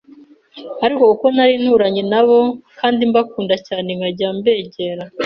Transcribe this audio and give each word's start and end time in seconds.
Ariko 0.85 1.01
kuko 1.11 1.25
nari 1.35 1.53
nturanye 1.61 2.03
nabo 2.11 2.37
kandi 2.79 3.01
mbakunda 3.11 3.55
cyane 3.67 3.89
nkajya 3.97 4.27
mbegera 4.37 5.03